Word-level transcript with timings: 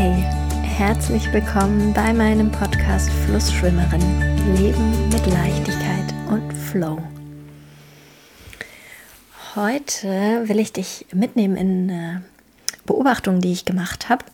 Hey, 0.00 0.22
herzlich 0.62 1.32
willkommen 1.32 1.92
bei 1.92 2.12
meinem 2.12 2.52
Podcast 2.52 3.10
Flussschwimmerin. 3.10 4.00
Leben 4.54 5.08
mit 5.08 5.26
Leichtigkeit 5.26 6.14
und 6.28 6.52
Flow. 6.52 7.02
Heute 9.56 10.44
will 10.44 10.60
ich 10.60 10.72
dich 10.72 11.04
mitnehmen 11.12 11.56
in 11.56 11.90
eine 11.90 12.22
Beobachtung, 12.86 13.40
die 13.40 13.50
ich 13.50 13.64
gemacht 13.64 14.08
habe. 14.08 14.24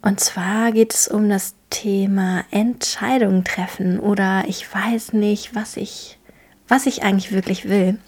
Und 0.00 0.20
zwar 0.20 0.70
geht 0.70 0.94
es 0.94 1.08
um 1.08 1.28
das 1.28 1.56
Thema 1.68 2.44
Entscheidungen 2.52 3.42
treffen 3.42 3.98
oder 3.98 4.44
ich 4.46 4.72
weiß 4.72 5.12
nicht, 5.12 5.56
was 5.56 5.76
ich, 5.76 6.20
was 6.68 6.86
ich 6.86 7.02
eigentlich 7.02 7.32
wirklich 7.32 7.68
will. 7.68 7.98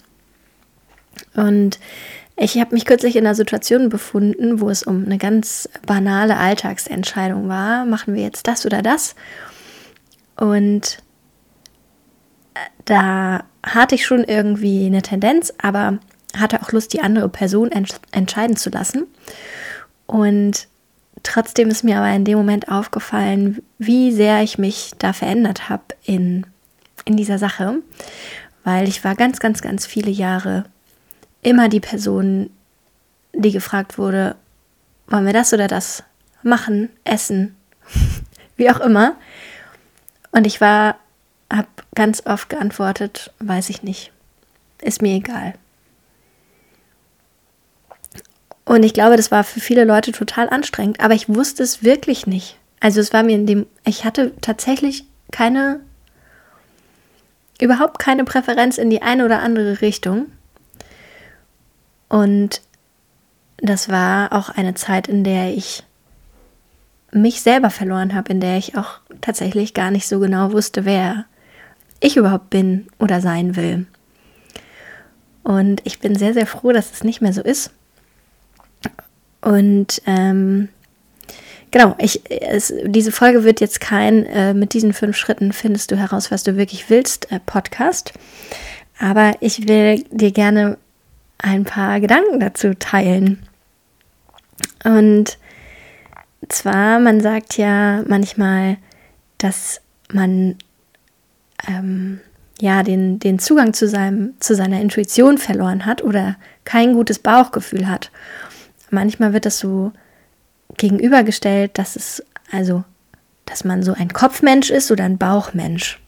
Und 1.35 1.79
ich 2.35 2.59
habe 2.59 2.73
mich 2.73 2.85
kürzlich 2.85 3.15
in 3.15 3.25
einer 3.25 3.35
Situation 3.35 3.89
befunden, 3.89 4.59
wo 4.59 4.69
es 4.69 4.83
um 4.83 5.05
eine 5.05 5.17
ganz 5.17 5.69
banale 5.85 6.37
Alltagsentscheidung 6.37 7.47
war. 7.47 7.85
Machen 7.85 8.15
wir 8.15 8.23
jetzt 8.23 8.47
das 8.47 8.65
oder 8.65 8.81
das? 8.81 9.15
Und 10.35 10.97
äh, 12.55 12.59
da 12.85 13.43
hatte 13.63 13.95
ich 13.95 14.05
schon 14.05 14.23
irgendwie 14.23 14.87
eine 14.87 15.03
Tendenz, 15.03 15.53
aber 15.59 15.99
hatte 16.35 16.61
auch 16.61 16.71
Lust, 16.71 16.93
die 16.93 17.01
andere 17.01 17.29
Person 17.29 17.71
ents 17.71 17.99
entscheiden 18.11 18.55
zu 18.55 18.71
lassen. 18.71 19.05
Und 20.07 20.67
trotzdem 21.21 21.69
ist 21.69 21.83
mir 21.83 21.97
aber 21.97 22.13
in 22.15 22.25
dem 22.25 22.37
Moment 22.37 22.67
aufgefallen, 22.69 23.61
wie 23.77 24.11
sehr 24.11 24.41
ich 24.41 24.57
mich 24.57 24.91
da 24.97 25.13
verändert 25.13 25.69
habe 25.69 25.83
in, 26.03 26.47
in 27.05 27.15
dieser 27.15 27.37
Sache, 27.37 27.75
weil 28.63 28.87
ich 28.87 29.03
war 29.03 29.15
ganz, 29.15 29.39
ganz, 29.39 29.61
ganz 29.61 29.85
viele 29.85 30.11
Jahre 30.11 30.65
immer 31.43 31.69
die 31.69 31.79
Person, 31.79 32.49
die 33.33 33.51
gefragt 33.51 33.97
wurde, 33.97 34.35
wollen 35.07 35.25
wir 35.25 35.33
das 35.33 35.53
oder 35.53 35.67
das 35.67 36.03
machen, 36.41 36.89
essen, 37.03 37.55
wie 38.57 38.69
auch 38.69 38.79
immer. 38.79 39.15
Und 40.31 40.47
ich 40.47 40.61
war, 40.61 40.97
habe 41.51 41.67
ganz 41.95 42.25
oft 42.25 42.49
geantwortet, 42.49 43.31
weiß 43.39 43.69
ich 43.69 43.83
nicht, 43.83 44.11
ist 44.81 45.01
mir 45.01 45.15
egal. 45.15 45.53
Und 48.65 48.83
ich 48.83 48.93
glaube, 48.93 49.17
das 49.17 49.31
war 49.31 49.43
für 49.43 49.59
viele 49.59 49.83
Leute 49.83 50.11
total 50.11 50.49
anstrengend, 50.49 50.99
aber 50.99 51.13
ich 51.13 51.29
wusste 51.29 51.63
es 51.63 51.83
wirklich 51.83 52.27
nicht. 52.27 52.57
Also 52.79 52.99
es 52.99 53.13
war 53.13 53.23
mir 53.23 53.35
in 53.35 53.45
dem, 53.45 53.65
ich 53.85 54.05
hatte 54.05 54.33
tatsächlich 54.41 55.05
keine, 55.31 55.81
überhaupt 57.59 57.99
keine 57.99 58.23
Präferenz 58.23 58.77
in 58.77 58.89
die 58.89 59.01
eine 59.01 59.25
oder 59.25 59.41
andere 59.41 59.81
Richtung. 59.81 60.27
Und 62.13 62.61
das 63.57 63.89
war 63.89 64.33
auch 64.33 64.49
eine 64.49 64.75
Zeit, 64.75 65.07
in 65.07 65.23
der 65.23 65.57
ich 65.57 65.81
mich 67.11 67.41
selber 67.41 67.71
verloren 67.71 68.13
habe, 68.13 68.31
in 68.31 68.39
der 68.39 68.59
ich 68.59 68.77
auch 68.77 68.99
tatsächlich 69.21 69.73
gar 69.73 69.89
nicht 69.89 70.07
so 70.07 70.19
genau 70.19 70.51
wusste, 70.51 70.85
wer 70.85 71.25
ich 71.99 72.15
überhaupt 72.15 72.51
bin 72.51 72.85
oder 72.99 73.19
sein 73.19 73.55
will. 73.55 73.87
Und 75.41 75.81
ich 75.85 76.01
bin 76.01 76.15
sehr, 76.15 76.35
sehr 76.35 76.45
froh, 76.45 76.71
dass 76.71 76.91
es 76.91 77.03
nicht 77.03 77.21
mehr 77.21 77.33
so 77.33 77.41
ist. 77.41 77.71
Und 79.41 79.99
ähm, 80.05 80.69
genau, 81.71 81.95
ich, 81.97 82.21
es, 82.29 82.71
diese 82.85 83.11
Folge 83.11 83.43
wird 83.43 83.59
jetzt 83.59 83.81
kein 83.81 84.27
äh, 84.27 84.53
mit 84.53 84.75
diesen 84.75 84.93
fünf 84.93 85.17
Schritten 85.17 85.51
findest 85.51 85.89
du 85.89 85.97
heraus, 85.97 86.29
was 86.29 86.43
du 86.43 86.57
wirklich 86.57 86.91
willst, 86.91 87.31
äh, 87.31 87.39
Podcast. 87.39 88.13
Aber 88.99 89.33
ich 89.39 89.67
will 89.67 90.03
dir 90.11 90.31
gerne 90.31 90.77
ein 91.37 91.63
paar 91.63 91.99
Gedanken 91.99 92.39
dazu 92.39 92.73
teilen. 92.73 93.43
Und 94.83 95.37
zwar, 96.49 96.99
man 96.99 97.21
sagt 97.21 97.57
ja 97.57 98.03
manchmal, 98.07 98.77
dass 99.37 99.81
man 100.11 100.57
ähm, 101.67 102.19
ja 102.59 102.83
den, 102.83 103.19
den 103.19 103.39
Zugang 103.39 103.73
zu, 103.73 103.87
seinem, 103.87 104.33
zu 104.39 104.55
seiner 104.55 104.79
Intuition 104.79 105.37
verloren 105.37 105.85
hat 105.85 106.03
oder 106.03 106.35
kein 106.65 106.93
gutes 106.93 107.19
Bauchgefühl 107.19 107.87
hat. 107.87 108.11
Manchmal 108.89 109.33
wird 109.33 109.45
das 109.45 109.59
so 109.59 109.91
gegenübergestellt, 110.77 111.77
dass 111.77 111.95
es 111.95 112.23
also, 112.51 112.83
dass 113.45 113.63
man 113.63 113.83
so 113.83 113.93
ein 113.93 114.13
Kopfmensch 114.13 114.69
ist 114.69 114.91
oder 114.91 115.05
ein 115.05 115.17
Bauchmensch. 115.17 115.99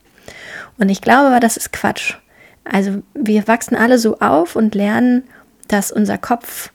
Und 0.78 0.90
ich 0.90 1.02
glaube 1.02 1.28
aber, 1.28 1.40
das 1.40 1.58
ist 1.58 1.72
Quatsch. 1.72 2.16
Also 2.66 3.04
wir 3.14 3.48
wachsen 3.48 3.76
alle 3.76 4.00
so 4.00 4.20
auf 4.20 4.56
und 4.56 4.76
lernen, 4.76 5.24
dass 5.68 5.92
unser 5.92 6.18
Kopf, 6.18 6.72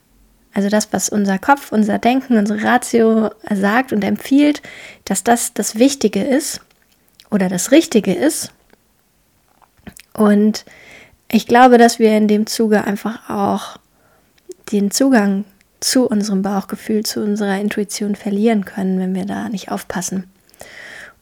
also 0.54 0.68
das, 0.68 0.92
was 0.92 1.08
unser 1.08 1.38
Kopf, 1.38 1.72
unser 1.72 1.98
Denken, 1.98 2.36
unsere 2.36 2.62
Ratio 2.62 3.30
sagt 3.52 3.92
und 3.92 4.02
empfiehlt, 4.04 4.62
dass 5.04 5.24
das 5.24 5.52
das 5.52 5.76
Wichtige 5.78 6.22
ist 6.22 6.60
oder 7.30 7.48
das 7.48 7.70
Richtige 7.70 8.14
ist. 8.14 8.52
Und 10.14 10.64
ich 11.30 11.46
glaube, 11.46 11.78
dass 11.78 11.98
wir 11.98 12.16
in 12.16 12.28
dem 12.28 12.46
Zuge 12.46 12.84
einfach 12.84 13.28
auch 13.30 13.78
den 14.72 14.90
Zugang 14.90 15.44
zu 15.80 16.06
unserem 16.06 16.42
Bauchgefühl, 16.42 17.04
zu 17.04 17.22
unserer 17.22 17.58
Intuition 17.58 18.14
verlieren 18.14 18.64
können, 18.64 18.98
wenn 18.98 19.14
wir 19.14 19.24
da 19.24 19.48
nicht 19.48 19.70
aufpassen. 19.70 20.30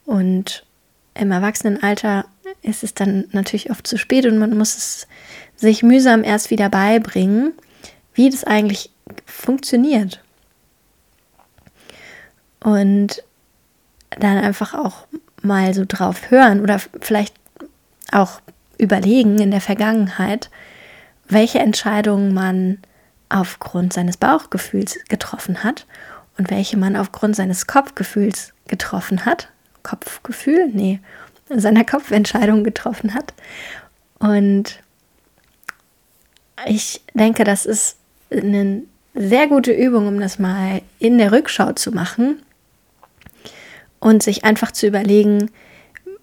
Und 0.05 0.65
im 1.15 1.31
Erwachsenenalter 1.31 2.25
ist 2.62 2.82
es 2.82 2.94
dann 2.94 3.26
natürlich 3.32 3.70
oft 3.70 3.86
zu 3.86 3.98
spät 3.98 4.26
und 4.26 4.38
man 4.38 4.56
muss 4.56 4.76
es 4.76 5.08
sich 5.56 5.82
mühsam 5.82 6.24
erst 6.24 6.50
wieder 6.50 6.69
beibringen, 6.69 7.52
wie 8.14 8.30
das 8.30 8.44
eigentlich 8.44 8.91
funktioniert. 9.26 10.22
Und 12.60 13.22
dann 14.10 14.38
einfach 14.38 14.74
auch 14.74 15.06
mal 15.42 15.74
so 15.74 15.84
drauf 15.86 16.30
hören 16.30 16.60
oder 16.60 16.80
vielleicht 17.00 17.34
auch 18.10 18.41
überlegen 18.78 19.38
in 19.38 19.50
der 19.50 19.60
Vergangenheit, 19.60 20.50
welche 21.28 21.58
Entscheidungen 21.58 22.32
man 22.32 22.78
aufgrund 23.28 23.92
seines 23.92 24.16
Bauchgefühls 24.16 24.98
getroffen 25.08 25.62
hat 25.62 25.86
und 26.38 26.50
welche 26.50 26.76
man 26.76 26.96
aufgrund 26.96 27.36
seines 27.36 27.66
Kopfgefühls 27.66 28.52
getroffen 28.66 29.26
hat. 29.26 29.50
Kopfgefühl? 29.82 30.69
Nee, 30.72 31.00
seiner 31.48 31.84
Kopfentscheidung 31.84 32.64
getroffen 32.64 33.14
hat. 33.14 33.32
Und 34.19 34.81
ich 36.66 37.00
denke, 37.14 37.44
das 37.44 37.66
ist 37.66 37.97
eine 38.31 38.82
sehr 39.14 39.48
gute 39.48 39.72
Übung, 39.72 40.06
um 40.06 40.20
das 40.20 40.38
mal 40.38 40.82
in 40.98 41.19
der 41.19 41.32
Rückschau 41.32 41.72
zu 41.72 41.92
machen 41.92 42.42
und 44.00 44.22
sich 44.22 44.44
einfach 44.44 44.72
zu 44.72 44.87
überlegen, 44.87 45.50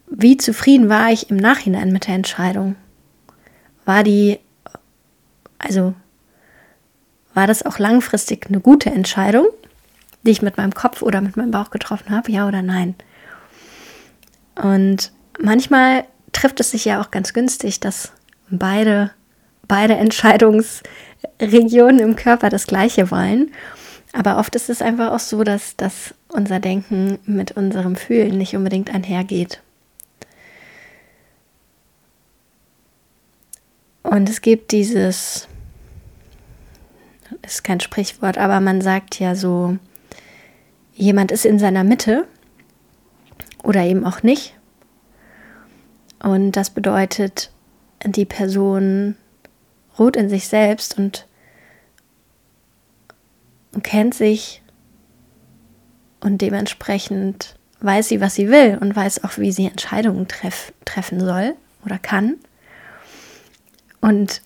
wie 0.07 0.37
zufrieden 0.37 0.87
war 0.89 1.11
ich 1.11 1.29
im 1.29 1.37
Nachhinein 1.37 1.91
mit 1.91 2.07
der 2.07 2.15
Entscheidung? 2.15 2.75
War 3.85 4.03
die, 4.03 4.39
also 5.57 5.93
war 7.33 7.47
das 7.47 7.65
auch 7.65 7.79
langfristig 7.79 8.47
eine 8.47 8.59
gute 8.59 8.89
Entscheidung, 8.91 9.47
die 10.23 10.31
ich 10.31 10.41
mit 10.41 10.57
meinem 10.57 10.73
Kopf 10.73 11.01
oder 11.01 11.21
mit 11.21 11.37
meinem 11.37 11.51
Bauch 11.51 11.69
getroffen 11.69 12.11
habe, 12.11 12.31
ja 12.31 12.47
oder 12.47 12.61
nein? 12.61 12.95
Und 14.61 15.11
manchmal 15.39 16.05
trifft 16.31 16.59
es 16.59 16.71
sich 16.71 16.85
ja 16.85 17.01
auch 17.01 17.11
ganz 17.11 17.33
günstig, 17.33 17.79
dass 17.79 18.11
beide, 18.49 19.11
beide 19.67 19.95
Entscheidungsregionen 19.95 21.99
im 21.99 22.15
Körper 22.15 22.49
das 22.49 22.67
Gleiche 22.67 23.11
wollen. 23.11 23.51
Aber 24.13 24.37
oft 24.37 24.55
ist 24.55 24.69
es 24.69 24.81
einfach 24.81 25.11
auch 25.11 25.19
so, 25.19 25.43
dass, 25.43 25.75
dass 25.75 26.13
unser 26.29 26.59
Denken 26.59 27.19
mit 27.25 27.51
unserem 27.51 27.95
Fühlen 27.95 28.37
nicht 28.37 28.55
unbedingt 28.55 28.93
einhergeht. 28.93 29.61
Und 34.03 34.29
es 34.29 34.41
gibt 34.41 34.71
dieses, 34.71 35.47
ist 37.41 37.63
kein 37.63 37.79
Sprichwort, 37.79 38.37
aber 38.37 38.61
man 38.61 38.81
sagt 38.81 39.19
ja 39.19 39.35
so, 39.35 39.77
jemand 40.93 41.31
ist 41.31 41.45
in 41.45 41.59
seiner 41.59 41.83
Mitte 41.83 42.27
oder 43.65 43.83
eben 43.83 44.05
auch 44.05 44.23
nicht. 44.23 44.55
Und 46.21 46.53
das 46.53 46.69
bedeutet, 46.69 47.51
die 48.05 48.25
Person 48.25 49.15
ruht 49.99 50.15
in 50.15 50.29
sich 50.29 50.47
selbst 50.47 50.97
und 50.97 51.27
kennt 53.83 54.13
sich 54.13 54.61
und 56.21 56.41
dementsprechend 56.41 57.55
weiß 57.81 58.07
sie, 58.07 58.21
was 58.21 58.35
sie 58.35 58.49
will 58.49 58.77
und 58.79 58.95
weiß 58.95 59.23
auch, 59.23 59.37
wie 59.37 59.51
sie 59.51 59.67
Entscheidungen 59.67 60.27
treff 60.27 60.71
treffen 60.85 61.19
soll 61.19 61.55
oder 61.85 61.97
kann. 61.97 62.35
Und 64.01 64.41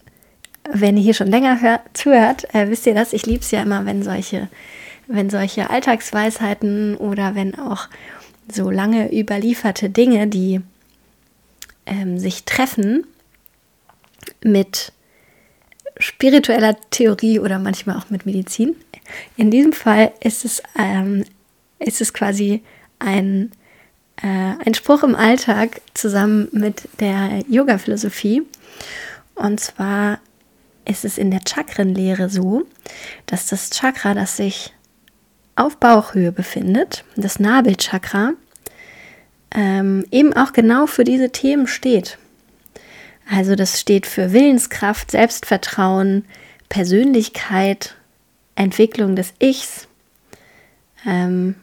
wenn 0.72 0.98
ihr 0.98 1.04
hier 1.04 1.14
schon 1.14 1.28
länger 1.28 1.62
hört, 1.62 1.82
zuhört, 1.94 2.54
äh, 2.54 2.70
wisst 2.70 2.86
ihr 2.86 2.96
das, 2.96 3.14
ich 3.14 3.26
liebe 3.26 3.42
es 3.42 3.52
ja 3.52 3.62
immer, 3.62 3.86
wenn 3.86 4.04
solche, 4.04 4.50
wenn 5.08 5.30
solche 5.30 5.70
Alltagsweisheiten 5.70 6.96
oder 6.98 7.36
wenn 7.36 7.58
auch 7.58 7.88
so 8.54 8.70
lange 8.70 9.12
überlieferte 9.14 9.90
Dinge, 9.90 10.28
die 10.28 10.62
ähm, 11.86 12.18
sich 12.20 12.44
treffen 12.46 13.06
mit 14.44 14.94
spiritueller 15.98 16.78
Theorie 16.92 17.40
oder 17.40 17.60
manchmal 17.60 17.98
auch 17.98 18.10
mit 18.10 18.26
Medizin. 18.26 18.76
In 19.36 19.52
diesem 19.52 19.74
Fall 19.74 20.12
ist 20.22 20.46
es 20.46 20.62
ähm, 20.78 21.26
ist 21.80 22.02
es 22.02 22.14
quasi 22.14 22.62
ein, 23.00 23.52
äh, 24.18 24.28
ein 24.28 24.74
Spruch 24.74 25.04
im 25.04 25.16
Alltag 25.16 25.82
zusammen 25.94 26.50
mit 26.52 26.88
der 27.00 27.44
Yoga-Philosophie. 27.50 28.44
Und 29.36 29.60
zwar 29.60 30.20
ist 30.86 31.06
es 31.06 31.18
in 31.18 31.32
der 31.32 31.42
Chakrenlehre 31.48 32.30
so, 32.30 32.66
dass 33.26 33.48
das 33.48 33.70
Chakra, 33.70 34.14
das 34.14 34.38
sich 34.38 34.74
auf 35.60 35.78
Bauchhöhe 35.78 36.32
befindet, 36.32 37.04
das 37.16 37.40
Nabelchakra, 37.40 38.34
ähm, 39.54 40.06
eben 40.12 40.34
auch 40.34 40.54
genau 40.54 40.88
für 40.88 41.04
diese 41.04 41.32
Themen 41.32 41.68
steht. 41.68 42.18
Also 43.30 43.56
das 43.56 43.80
steht 43.80 44.08
für 44.08 44.34
Willenskraft, 44.34 45.12
Selbstvertrauen, 45.12 46.26
Persönlichkeit, 46.70 47.96
Entwicklung 48.56 49.16
des 49.16 49.34
Ichs. 49.40 49.88
Ähm, 51.06 51.56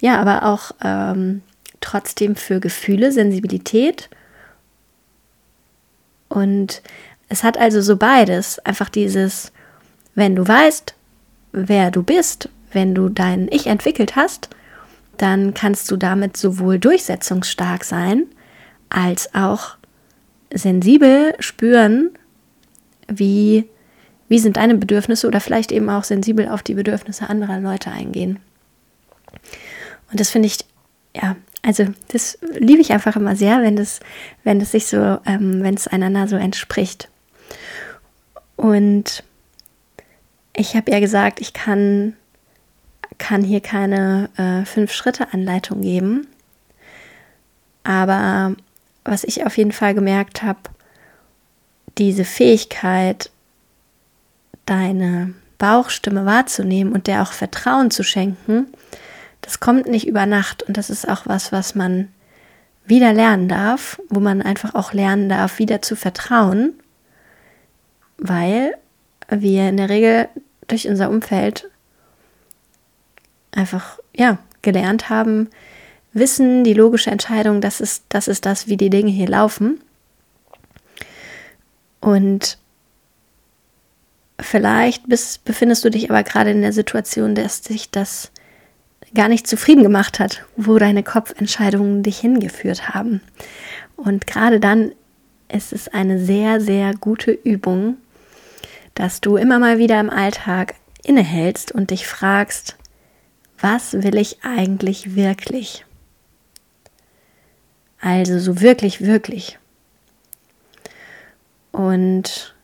ja, 0.00 0.20
aber 0.20 0.44
auch 0.44 0.72
ähm, 0.82 1.42
trotzdem 1.80 2.36
für 2.36 2.60
Gefühle, 2.60 3.12
Sensibilität. 3.12 4.08
Und 6.28 6.82
es 7.28 7.42
hat 7.42 7.58
also 7.58 7.80
so 7.80 7.96
beides. 7.96 8.58
Einfach 8.60 8.88
dieses, 8.88 9.52
wenn 10.14 10.36
du 10.36 10.46
weißt, 10.46 10.94
wer 11.52 11.90
du 11.90 12.02
bist, 12.02 12.48
wenn 12.72 12.94
du 12.94 13.08
dein 13.08 13.48
Ich 13.50 13.66
entwickelt 13.66 14.16
hast, 14.16 14.50
dann 15.16 15.54
kannst 15.54 15.90
du 15.90 15.96
damit 15.96 16.36
sowohl 16.36 16.78
durchsetzungsstark 16.78 17.84
sein, 17.84 18.24
als 18.88 19.34
auch 19.34 19.76
sensibel 20.52 21.34
spüren, 21.38 22.10
wie, 23.08 23.68
wie 24.28 24.38
sind 24.38 24.56
deine 24.56 24.76
Bedürfnisse 24.76 25.26
oder 25.26 25.40
vielleicht 25.40 25.72
eben 25.72 25.90
auch 25.90 26.04
sensibel 26.04 26.48
auf 26.48 26.62
die 26.62 26.74
Bedürfnisse 26.74 27.28
anderer 27.28 27.60
Leute 27.60 27.90
eingehen. 27.90 28.38
Und 30.10 30.20
das 30.20 30.30
finde 30.30 30.46
ich, 30.46 30.58
ja, 31.14 31.36
also 31.62 31.86
das 32.08 32.38
liebe 32.58 32.80
ich 32.80 32.92
einfach 32.92 33.16
immer 33.16 33.36
sehr, 33.36 33.62
wenn 33.62 33.76
das, 33.76 34.00
wenn 34.44 34.60
es 34.60 34.72
sich 34.72 34.86
so, 34.86 35.18
ähm, 35.26 35.62
wenn 35.62 35.74
es 35.74 35.86
einander 35.86 36.26
so 36.26 36.36
entspricht. 36.36 37.08
Und 38.56 39.22
ich 40.54 40.74
habe 40.76 40.90
ja 40.90 41.00
gesagt, 41.00 41.40
ich 41.40 41.52
kann, 41.52 42.16
kann 43.20 43.44
hier 43.44 43.60
keine 43.60 44.30
äh, 44.36 44.64
Fünf-Schritte-Anleitung 44.64 45.82
geben. 45.82 46.26
Aber 47.84 48.56
was 49.04 49.22
ich 49.22 49.46
auf 49.46 49.56
jeden 49.56 49.72
Fall 49.72 49.94
gemerkt 49.94 50.42
habe, 50.42 50.58
diese 51.98 52.24
Fähigkeit, 52.24 53.30
deine 54.66 55.34
Bauchstimme 55.58 56.26
wahrzunehmen 56.26 56.92
und 56.92 57.06
der 57.06 57.22
auch 57.22 57.32
Vertrauen 57.32 57.90
zu 57.90 58.02
schenken, 58.02 58.66
das 59.42 59.60
kommt 59.60 59.86
nicht 59.86 60.06
über 60.06 60.26
Nacht 60.26 60.62
und 60.62 60.76
das 60.76 60.90
ist 60.90 61.08
auch 61.08 61.22
was, 61.26 61.52
was 61.52 61.74
man 61.74 62.08
wieder 62.84 63.12
lernen 63.12 63.48
darf, 63.48 64.00
wo 64.08 64.20
man 64.20 64.42
einfach 64.42 64.74
auch 64.74 64.92
lernen 64.92 65.28
darf, 65.28 65.58
wieder 65.58 65.82
zu 65.82 65.94
vertrauen, 65.94 66.74
weil 68.18 68.74
wir 69.28 69.68
in 69.68 69.76
der 69.76 69.88
Regel 69.88 70.28
durch 70.66 70.88
unser 70.88 71.10
Umfeld 71.10 71.69
einfach 73.52 73.98
ja 74.14 74.38
gelernt 74.62 75.08
haben, 75.08 75.48
wissen, 76.12 76.64
die 76.64 76.74
logische 76.74 77.10
Entscheidung, 77.10 77.60
das 77.60 77.80
ist, 77.80 78.04
das 78.08 78.28
ist 78.28 78.46
das, 78.46 78.66
wie 78.66 78.76
die 78.76 78.90
Dinge 78.90 79.10
hier 79.10 79.28
laufen. 79.28 79.80
Und 82.00 82.58
vielleicht 84.40 85.08
bist, 85.08 85.44
befindest 85.44 85.84
du 85.84 85.90
dich 85.90 86.10
aber 86.10 86.22
gerade 86.22 86.50
in 86.50 86.62
der 86.62 86.72
Situation, 86.72 87.34
dass 87.34 87.62
sich 87.62 87.90
das 87.90 88.32
gar 89.14 89.28
nicht 89.28 89.46
zufrieden 89.46 89.82
gemacht 89.82 90.18
hat, 90.18 90.44
wo 90.56 90.78
deine 90.78 91.02
Kopfentscheidungen 91.02 92.02
dich 92.02 92.18
hingeführt 92.18 92.90
haben. 92.90 93.20
Und 93.96 94.26
gerade 94.26 94.60
dann 94.60 94.92
ist 95.48 95.72
es 95.72 95.88
eine 95.88 96.18
sehr, 96.18 96.60
sehr 96.60 96.94
gute 96.94 97.32
Übung, 97.32 97.96
dass 98.94 99.20
du 99.20 99.36
immer 99.36 99.58
mal 99.58 99.78
wieder 99.78 99.98
im 100.00 100.10
Alltag 100.10 100.74
innehältst 101.04 101.72
und 101.72 101.90
dich 101.90 102.06
fragst, 102.06 102.76
was 103.60 103.92
will 103.92 104.16
ich 104.16 104.38
eigentlich 104.42 105.14
wirklich? 105.14 105.84
Also 108.00 108.38
so 108.38 108.60
wirklich, 108.60 109.02
wirklich. 109.02 109.58
Und 111.72 112.54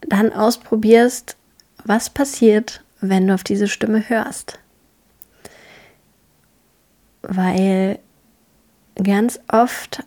dann 0.00 0.32
ausprobierst, 0.32 1.36
was 1.84 2.10
passiert, 2.10 2.82
wenn 3.00 3.26
du 3.26 3.34
auf 3.34 3.44
diese 3.44 3.68
Stimme 3.68 4.08
hörst. 4.08 4.58
Weil 7.22 7.98
ganz 9.02 9.40
oft 9.48 10.04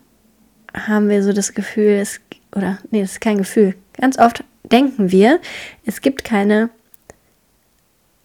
haben 0.73 1.09
wir 1.09 1.23
so 1.23 1.31
das 1.31 1.53
Gefühl, 1.53 1.99
es, 2.01 2.19
oder 2.53 2.77
nee, 2.91 3.01
das 3.01 3.13
ist 3.13 3.21
kein 3.21 3.37
Gefühl. 3.37 3.75
Ganz 3.93 4.19
oft 4.19 4.43
denken 4.63 5.11
wir, 5.11 5.39
es 5.85 6.01
gibt 6.01 6.23
keine 6.23 6.69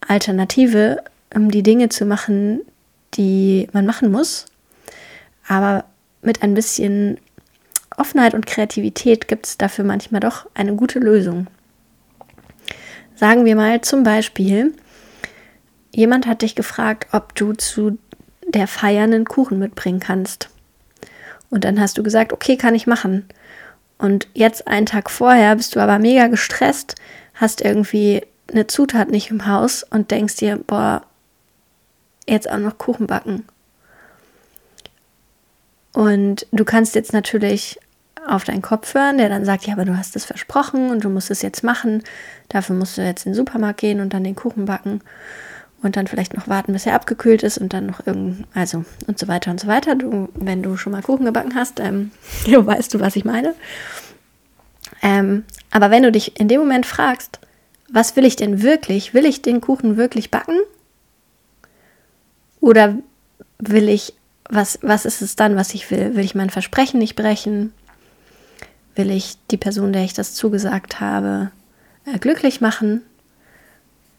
Alternative, 0.07 1.03
um 1.35 1.51
die 1.51 1.63
Dinge 1.63 1.89
zu 1.89 2.05
machen, 2.05 2.63
die 3.15 3.69
man 3.73 3.87
machen 3.87 4.11
muss. 4.11 4.47
Aber 5.47 5.85
mit 6.23 6.43
ein 6.43 6.55
bisschen 6.55 7.19
Offenheit 7.97 8.35
und 8.35 8.47
Kreativität 8.47 9.29
gibt 9.29 9.47
es 9.47 9.59
dafür 9.59 9.85
manchmal 9.85 10.21
doch 10.21 10.47
eine 10.55 10.75
gute 10.75 10.99
Lösung. 10.99 11.49
Sagen 13.15 13.45
wir 13.45 13.57
mal 13.57 13.81
zum 13.83 14.03
Beispiel, 14.03 14.75
jemand 15.93 16.27
hat 16.27 16.43
dich 16.43 16.55
gefragt, 16.55 17.09
ob 17.13 17.35
du 17.35 17.53
zu 17.53 17.99
der 18.47 18.67
Feier 18.67 19.05
einen 19.05 19.25
Kuchen 19.25 19.59
mitbringen 19.59 20.01
kannst. 20.01 20.49
Und 21.51 21.65
dann 21.65 21.81
hast 21.81 21.99
du 21.99 22.03
gesagt, 22.03 22.33
okay, 22.33 22.57
kann 22.57 22.75
ich 22.75 22.87
machen. 22.87 23.29
Und 23.99 24.29
jetzt 24.33 24.67
einen 24.67 24.87
Tag 24.87 25.11
vorher 25.11 25.55
bist 25.57 25.77
du 25.77 25.81
aber 25.81 25.99
mega 25.99 26.29
gestresst, 26.29 26.95
hast 27.35 27.61
irgendwie 27.61 28.23
eine 28.51 28.67
Zutat 28.67 29.11
nicht 29.11 29.31
im 29.31 29.47
Haus 29.47 29.83
und 29.83 30.11
denkst 30.11 30.37
dir, 30.37 30.59
boah, 30.67 31.03
jetzt 32.27 32.51
auch 32.51 32.59
noch 32.59 32.79
Kuchen 32.79 33.07
backen. 33.07 33.45
Und 35.93 36.47
du 36.53 36.65
kannst 36.65 36.95
jetzt 36.95 37.13
natürlich 37.13 37.79
auf 38.27 38.45
deinen 38.45 38.63
Kopf 38.63 38.95
hören, 38.95 39.19
der 39.19 39.29
dann 39.29 39.45
sagt, 39.45 39.67
ja, 39.67 39.73
aber 39.73 39.85
du 39.85 39.97
hast 39.97 40.15
es 40.15 40.25
versprochen 40.25 40.91
und 40.91 41.05
du 41.05 41.09
musst 41.09 41.31
es 41.31 41.43
jetzt 41.43 41.65
machen. 41.65 42.03
Dafür 42.49 42.77
musst 42.77 42.97
du 42.97 43.03
jetzt 43.03 43.27
in 43.27 43.33
den 43.33 43.37
Supermarkt 43.37 43.81
gehen 43.81 44.01
und 44.01 44.13
dann 44.13 44.25
den 44.25 44.37
Kuchen 44.37 44.67
backen 44.67 45.01
und 45.83 45.97
dann 45.97 46.07
vielleicht 46.07 46.35
noch 46.35 46.47
warten, 46.47 46.73
bis 46.73 46.87
er 46.87 46.95
abgekühlt 46.95 47.43
ist 47.43 47.59
und 47.59 47.73
dann 47.73 47.87
noch 47.87 48.07
irgend, 48.07 48.47
also 48.55 48.85
und 49.07 49.19
so 49.19 49.27
weiter 49.27 49.51
und 49.51 49.61
so 49.61 49.67
weiter. 49.67 49.95
Du, 49.95 50.29
wenn 50.35 50.63
du 50.63 50.77
schon 50.77 50.93
mal 50.93 51.03
Kuchen 51.03 51.25
gebacken 51.25 51.55
hast, 51.55 51.81
ähm, 51.81 52.13
weißt 52.47 52.95
du, 52.95 53.01
was 53.01 53.17
ich 53.17 53.25
meine. 53.25 53.55
Ähm, 55.03 55.45
aber 55.71 55.91
wenn 55.91 56.03
du 56.03 56.13
dich 56.13 56.39
in 56.39 56.49
dem 56.49 56.61
Moment 56.61 56.85
fragst, 56.85 57.41
was 57.93 58.17
will 58.17 58.25
ich 58.25 58.37
denn 58.37 58.63
wirklich? 58.63 59.15
Will 59.15 59.27
ich 59.27 59.43
den 59.43 59.61
Kuchen 59.61 59.97
wirklich 59.97 60.31
backen? 60.31 60.59
Oder 62.61 62.99
will 63.59 63.89
ich, 63.89 64.15
was, 64.49 64.79
was 64.83 65.05
ist 65.05 65.23
es 65.23 65.37
dann, 65.37 65.57
was 65.57 65.75
ich 65.75 65.91
will? 65.91 66.15
Will 66.15 66.25
ich 66.25 66.35
mein 66.35 66.51
Versprechen 66.51 66.99
nicht 66.99 67.17
brechen? 67.17 67.73
Will 68.95 69.11
ich 69.11 69.37
die 69.51 69.57
Person, 69.57 69.93
der 69.93 70.05
ich 70.05 70.15
das 70.15 70.35
zugesagt 70.35 71.01
habe, 71.01 71.51
äh, 72.05 72.19
glücklich 72.19 72.61
machen? 72.61 73.03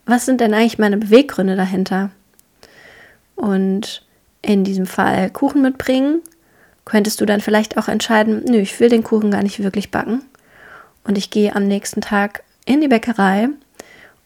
Was 0.05 0.25
sind 0.25 0.41
denn 0.41 0.53
eigentlich 0.53 0.79
meine 0.79 0.97
Beweggründe 0.97 1.55
dahinter? 1.55 2.11
Und 3.35 4.05
in 4.41 4.63
diesem 4.63 4.85
Fall 4.85 5.29
Kuchen 5.29 5.61
mitbringen, 5.61 6.21
könntest 6.83 7.21
du 7.21 7.25
dann 7.25 7.41
vielleicht 7.41 7.77
auch 7.77 7.87
entscheiden, 7.87 8.43
nö, 8.45 8.57
ich 8.57 8.79
will 8.79 8.89
den 8.89 9.03
Kuchen 9.03 9.31
gar 9.31 9.43
nicht 9.43 9.63
wirklich 9.63 9.91
backen. 9.91 10.23
Und 11.03 11.17
ich 11.17 11.29
gehe 11.29 11.55
am 11.55 11.67
nächsten 11.67 12.01
Tag 12.01 12.43
in 12.65 12.81
die 12.81 12.87
Bäckerei 12.87 13.49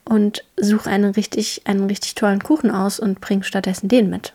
und 0.03 0.43
suche 0.57 0.89
einen 0.89 1.11
richtig, 1.11 1.61
einen 1.65 1.85
richtig 1.85 2.15
tollen 2.15 2.43
Kuchen 2.43 2.71
aus 2.71 2.99
und 2.99 3.21
bringe 3.21 3.43
stattdessen 3.43 3.87
den 3.87 4.09
mit. 4.09 4.33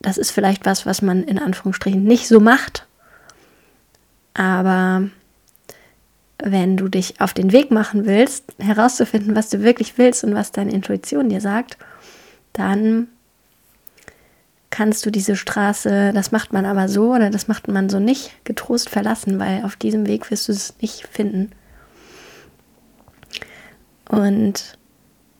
Das 0.00 0.16
ist 0.16 0.30
vielleicht 0.30 0.64
was, 0.64 0.86
was 0.86 1.02
man 1.02 1.24
in 1.24 1.38
Anführungsstrichen 1.38 2.04
nicht 2.04 2.28
so 2.28 2.40
macht, 2.40 2.86
aber 4.34 5.10
wenn 6.38 6.76
du 6.76 6.88
dich 6.88 7.20
auf 7.20 7.34
den 7.34 7.50
Weg 7.50 7.72
machen 7.72 8.06
willst, 8.06 8.44
herauszufinden, 8.58 9.34
was 9.34 9.50
du 9.50 9.62
wirklich 9.62 9.98
willst 9.98 10.22
und 10.22 10.34
was 10.34 10.52
deine 10.52 10.70
Intuition 10.70 11.28
dir 11.28 11.40
sagt, 11.40 11.76
dann 12.52 13.08
kannst 14.70 15.04
du 15.06 15.10
diese 15.10 15.36
Straße, 15.36 16.12
das 16.12 16.30
macht 16.30 16.52
man 16.52 16.66
aber 16.66 16.88
so 16.88 17.14
oder 17.14 17.30
das 17.30 17.48
macht 17.48 17.68
man 17.68 17.88
so 17.88 18.00
nicht, 18.00 18.32
getrost 18.44 18.90
verlassen, 18.90 19.38
weil 19.38 19.64
auf 19.64 19.76
diesem 19.76 20.06
Weg 20.06 20.30
wirst 20.30 20.48
du 20.48 20.52
es 20.52 20.74
nicht 20.80 21.06
finden. 21.06 21.52
Und 24.08 24.78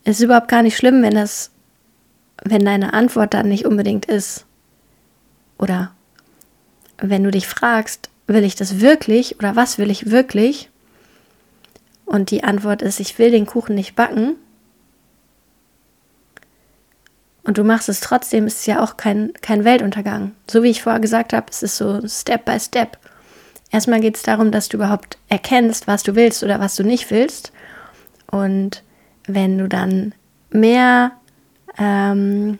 es 0.04 0.18
ist 0.18 0.24
überhaupt 0.24 0.48
gar 0.48 0.62
nicht 0.62 0.76
schlimm, 0.76 1.02
wenn 1.02 1.14
das, 1.14 1.50
wenn 2.44 2.64
deine 2.64 2.94
Antwort 2.94 3.34
dann 3.34 3.48
nicht 3.48 3.66
unbedingt 3.66 4.06
ist. 4.06 4.46
Oder 5.58 5.92
wenn 6.98 7.24
du 7.24 7.30
dich 7.30 7.46
fragst, 7.46 8.10
will 8.26 8.44
ich 8.44 8.54
das 8.54 8.80
wirklich 8.80 9.38
oder 9.38 9.56
was 9.56 9.78
will 9.78 9.90
ich 9.90 10.10
wirklich? 10.10 10.70
Und 12.04 12.30
die 12.30 12.44
Antwort 12.44 12.82
ist, 12.82 13.00
ich 13.00 13.18
will 13.18 13.30
den 13.30 13.46
Kuchen 13.46 13.74
nicht 13.74 13.94
backen, 13.94 14.36
und 17.48 17.56
du 17.56 17.64
machst 17.64 17.88
es 17.88 18.00
trotzdem, 18.00 18.46
ist 18.46 18.58
es 18.58 18.66
ja 18.66 18.84
auch 18.84 18.98
kein, 18.98 19.32
kein 19.40 19.64
Weltuntergang. 19.64 20.32
So 20.50 20.62
wie 20.62 20.68
ich 20.68 20.82
vorher 20.82 21.00
gesagt 21.00 21.32
habe, 21.32 21.46
es 21.48 21.62
ist 21.62 21.78
so 21.78 22.06
Step 22.06 22.44
by 22.44 22.60
Step. 22.60 22.98
Erstmal 23.70 24.00
geht 24.00 24.16
es 24.16 24.22
darum, 24.22 24.50
dass 24.50 24.68
du 24.68 24.76
überhaupt 24.76 25.16
erkennst, 25.30 25.86
was 25.86 26.02
du 26.02 26.14
willst 26.14 26.42
oder 26.44 26.60
was 26.60 26.76
du 26.76 26.82
nicht 26.82 27.10
willst. 27.10 27.52
Und 28.30 28.82
wenn 29.26 29.56
du 29.56 29.66
dann 29.66 30.14
mehr, 30.50 31.12
ähm, 31.78 32.58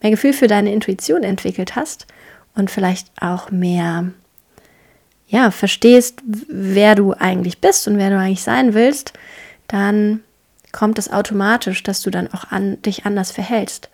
mehr 0.00 0.10
Gefühl 0.10 0.32
für 0.32 0.48
deine 0.48 0.72
Intuition 0.72 1.22
entwickelt 1.22 1.76
hast 1.76 2.08
und 2.56 2.72
vielleicht 2.72 3.12
auch 3.20 3.52
mehr 3.52 4.10
ja, 5.28 5.52
verstehst, 5.52 6.22
wer 6.24 6.96
du 6.96 7.12
eigentlich 7.12 7.60
bist 7.60 7.86
und 7.86 7.98
wer 7.98 8.10
du 8.10 8.18
eigentlich 8.18 8.42
sein 8.42 8.74
willst, 8.74 9.12
dann 9.68 10.24
kommt 10.72 10.98
es 10.98 11.12
automatisch, 11.12 11.82
dass 11.82 12.00
du 12.00 12.10
dann 12.10 12.32
auch 12.32 12.50
an, 12.50 12.80
dich 12.82 13.06
anders 13.06 13.30
verhältst, 13.30 13.90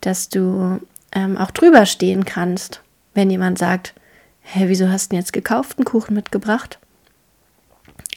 dass 0.00 0.28
du 0.28 0.80
ähm, 1.12 1.36
auch 1.36 1.50
drüber 1.50 1.86
stehen 1.86 2.24
kannst, 2.24 2.80
wenn 3.14 3.30
jemand 3.30 3.58
sagt, 3.58 3.94
hä, 4.42 4.64
wieso 4.66 4.88
hast 4.88 5.06
du 5.06 5.08
denn 5.10 5.20
jetzt 5.20 5.32
gekauften 5.32 5.84
Kuchen 5.84 6.14
mitgebracht? 6.14 6.78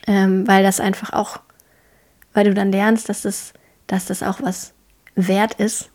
Ähm, 0.07 0.47
weil 0.47 0.63
das 0.63 0.79
einfach 0.79 1.13
auch, 1.13 1.39
weil 2.33 2.45
du 2.45 2.53
dann 2.53 2.71
lernst, 2.71 3.09
dass 3.09 3.21
das, 3.21 3.53
dass 3.87 4.05
das 4.05 4.23
auch 4.23 4.41
was 4.41 4.73
wert 5.15 5.55
ist, 5.55 5.89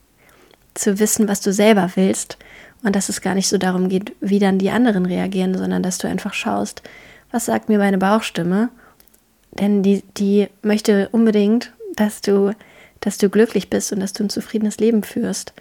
zu 0.74 0.98
wissen, 0.98 1.28
was 1.28 1.40
du 1.40 1.52
selber 1.52 1.90
willst 1.94 2.38
und 2.82 2.96
dass 2.96 3.08
es 3.08 3.20
gar 3.20 3.34
nicht 3.34 3.48
so 3.48 3.58
darum 3.58 3.88
geht, 3.88 4.14
wie 4.20 4.38
dann 4.38 4.58
die 4.58 4.70
anderen 4.70 5.06
reagieren, 5.06 5.56
sondern 5.56 5.82
dass 5.82 5.98
du 5.98 6.08
einfach 6.08 6.34
schaust, 6.34 6.82
was 7.30 7.46
sagt 7.46 7.68
mir 7.68 7.78
meine 7.78 7.98
Bauchstimme? 7.98 8.68
Denn 9.52 9.82
die, 9.82 10.02
die 10.16 10.48
möchte 10.62 11.08
unbedingt, 11.10 11.72
dass 11.96 12.20
du, 12.20 12.54
dass 13.00 13.18
du 13.18 13.28
glücklich 13.28 13.70
bist 13.70 13.92
und 13.92 14.00
dass 14.00 14.12
du 14.12 14.24
ein 14.24 14.30
zufriedenes 14.30 14.78
Leben 14.78 15.02
führst. 15.02 15.52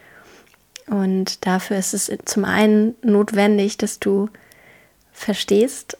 Und 0.87 1.45
dafür 1.45 1.77
ist 1.77 1.93
es 1.93 2.11
zum 2.25 2.45
einen 2.45 2.95
notwendig, 3.01 3.77
dass 3.77 3.99
du 3.99 4.29
verstehst, 5.11 5.97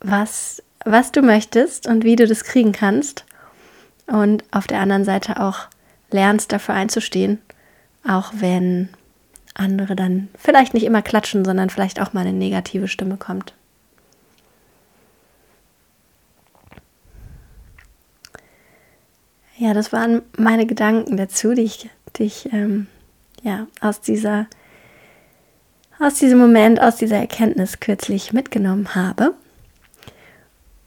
was, 0.00 0.62
was 0.84 1.12
du 1.12 1.22
möchtest 1.22 1.86
und 1.86 2.04
wie 2.04 2.16
du 2.16 2.26
das 2.26 2.44
kriegen 2.44 2.72
kannst. 2.72 3.24
Und 4.06 4.44
auf 4.50 4.66
der 4.66 4.80
anderen 4.80 5.04
Seite 5.04 5.40
auch 5.40 5.66
lernst, 6.10 6.52
dafür 6.52 6.74
einzustehen, 6.74 7.40
auch 8.06 8.32
wenn 8.36 8.88
andere 9.54 9.96
dann 9.96 10.28
vielleicht 10.38 10.74
nicht 10.74 10.84
immer 10.84 11.02
klatschen, 11.02 11.44
sondern 11.44 11.70
vielleicht 11.70 12.00
auch 12.00 12.12
mal 12.12 12.20
eine 12.20 12.32
negative 12.32 12.88
Stimme 12.88 13.16
kommt. 13.16 13.54
Ja, 19.58 19.72
das 19.72 19.92
waren 19.92 20.22
meine 20.36 20.66
Gedanken 20.66 21.16
dazu, 21.16 21.54
die 21.54 21.62
ich, 21.62 21.88
die 22.16 22.24
ich 22.24 22.52
ähm, 22.52 22.88
ja, 23.42 23.66
aus, 23.80 24.00
dieser, 24.00 24.46
aus 25.98 26.14
diesem 26.14 26.38
Moment, 26.38 26.80
aus 26.80 26.96
dieser 26.96 27.16
Erkenntnis 27.16 27.80
kürzlich 27.80 28.32
mitgenommen 28.32 28.94
habe. 28.94 29.34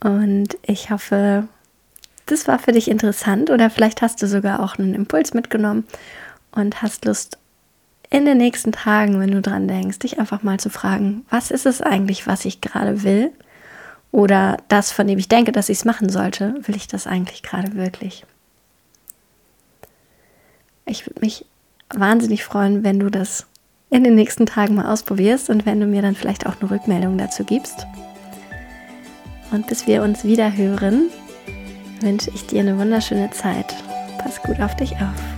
Und 0.02 0.58
ich 0.62 0.92
hoffe, 0.92 1.48
das 2.28 2.48
war 2.48 2.60
für 2.60 2.72
dich 2.72 2.90
interessant 2.90 3.50
oder 3.50 3.70
vielleicht 3.70 4.02
hast 4.02 4.22
du 4.22 4.28
sogar 4.28 4.62
auch 4.62 4.78
einen 4.78 4.94
Impuls 4.94 5.34
mitgenommen 5.34 5.86
und 6.52 6.82
hast 6.82 7.06
Lust, 7.06 7.38
in 8.12 8.26
den 8.26 8.38
nächsten 8.38 8.72
Tagen, 8.72 9.20
wenn 9.20 9.32
du 9.32 9.42
dran 9.42 9.68
denkst, 9.68 10.00
dich 10.00 10.20
einfach 10.20 10.42
mal 10.42 10.60
zu 10.60 10.70
fragen, 10.70 11.26
was 11.30 11.52
ist 11.52 11.68
es 11.68 11.82
eigentlich, 11.82 12.26
was 12.26 12.46
ich 12.46 12.60
gerade 12.60 13.04
will? 13.04 13.32
Oder 14.12 14.58
das, 14.68 14.92
von 14.92 15.06
dem 15.06 15.20
ich 15.20 15.30
denke, 15.30 15.52
dass 15.52 15.70
ich 15.70 15.78
es 15.80 15.86
machen 15.86 16.10
sollte, 16.10 16.56
will 16.64 16.76
ich 16.76 16.88
das 16.88 17.06
eigentlich 17.06 17.44
gerade 17.44 17.76
wirklich? 17.76 18.26
Ich 20.90 21.06
würde 21.06 21.22
mich 21.22 21.46
wahnsinnig 21.94 22.44
freuen, 22.44 22.84
wenn 22.84 23.00
du 23.00 23.12
das 23.12 23.46
in 23.92 24.04
den 24.04 24.16
nächsten 24.16 24.48
Tagen 24.48 24.76
mal 24.76 24.92
ausprobierst 24.92 25.50
und 25.50 25.66
wenn 25.66 25.80
du 25.80 25.86
mir 25.86 26.02
dann 26.02 26.16
vielleicht 26.16 26.48
auch 26.48 26.60
eine 26.60 26.72
Rückmeldung 26.72 27.18
dazu 27.18 27.44
gibst. 27.44 27.86
Und 29.52 29.68
bis 29.68 29.86
wir 29.86 30.04
uns 30.04 30.24
wieder 30.24 30.56
hören, 30.56 31.10
wünsche 32.02 32.32
ich 32.34 32.46
dir 32.48 32.62
eine 32.62 32.78
wunderschöne 32.78 33.30
Zeit. 33.32 33.76
Pass 34.18 34.42
gut 34.42 34.60
auf 34.60 34.76
dich 34.76 34.94
auf. 34.94 35.29